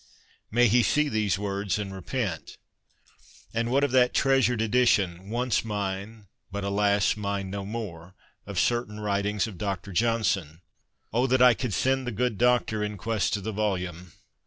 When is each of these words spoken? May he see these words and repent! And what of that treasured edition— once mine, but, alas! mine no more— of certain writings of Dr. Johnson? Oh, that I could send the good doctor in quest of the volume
May 0.49 0.67
he 0.67 0.81
see 0.81 1.09
these 1.09 1.37
words 1.37 1.77
and 1.77 1.93
repent! 1.93 2.57
And 3.53 3.69
what 3.69 3.83
of 3.83 3.91
that 3.91 4.15
treasured 4.15 4.59
edition— 4.59 5.29
once 5.29 5.63
mine, 5.63 6.25
but, 6.51 6.63
alas! 6.63 7.15
mine 7.15 7.51
no 7.51 7.67
more— 7.67 8.15
of 8.47 8.57
certain 8.59 8.99
writings 8.99 9.45
of 9.45 9.59
Dr. 9.59 9.91
Johnson? 9.91 10.61
Oh, 11.13 11.27
that 11.27 11.43
I 11.43 11.53
could 11.53 11.75
send 11.75 12.07
the 12.07 12.11
good 12.11 12.39
doctor 12.39 12.83
in 12.83 12.97
quest 12.97 13.37
of 13.37 13.43
the 13.43 13.51
volume 13.51 14.13